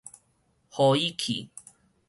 [0.71, 1.51] 予伊去